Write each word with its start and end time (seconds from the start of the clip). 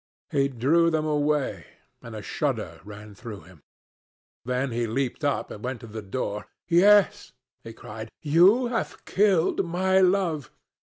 He 0.31 0.47
drew 0.47 0.89
them 0.89 1.05
away, 1.05 1.63
and 2.01 2.15
a 2.15 2.23
shudder 2.23 2.81
ran 2.83 3.13
through 3.13 3.41
him. 3.41 3.61
Then 4.43 4.71
he 4.71 4.87
leaped 4.87 5.23
up 5.23 5.51
and 5.51 5.63
went 5.63 5.81
to 5.81 5.85
the 5.85 6.01
door. 6.01 6.47
"Yes," 6.67 7.33
he 7.63 7.71
cried, 7.73 8.09
"you 8.19 8.65
have 8.69 9.05
killed 9.05 9.63
my 9.63 9.99
love. 10.01 10.49